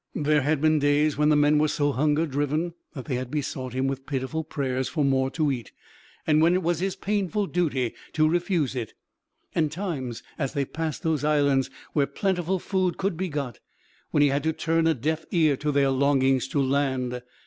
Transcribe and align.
There 0.15 0.41
had 0.41 0.61
been 0.61 0.79
days 0.79 1.15
when 1.15 1.29
the 1.29 1.35
men 1.35 1.59
were 1.59 1.67
so 1.67 1.91
hunger 1.91 2.25
driven 2.25 2.73
that 2.95 3.05
they 3.05 3.17
had 3.17 3.29
besought 3.29 3.73
him 3.73 3.85
with 3.85 4.07
pitiful 4.07 4.43
prayers 4.43 4.89
for 4.89 5.05
more 5.05 5.29
to 5.29 5.51
eat, 5.51 5.71
and 6.25 6.41
when 6.41 6.55
it 6.55 6.63
was 6.63 6.79
his 6.79 6.95
painful 6.95 7.45
duty 7.45 7.93
to 8.13 8.27
refuse 8.27 8.75
it; 8.75 8.95
and 9.53 9.71
times, 9.71 10.23
as 10.39 10.53
they 10.53 10.65
passed 10.65 11.03
those 11.03 11.23
islands 11.23 11.69
where 11.93 12.07
plentiful 12.07 12.57
food 12.57 12.97
could 12.97 13.15
be 13.15 13.29
got, 13.29 13.59
when 14.09 14.23
he 14.23 14.29
had 14.29 14.41
to 14.41 14.53
turn 14.53 14.87
a 14.87 14.95
deaf 14.95 15.23
ear 15.29 15.55
to 15.57 15.71
their 15.71 15.91
longings 15.91 16.47
to 16.47 16.59
land. 16.59 17.21